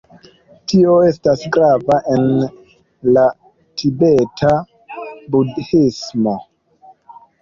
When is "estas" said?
1.09-1.43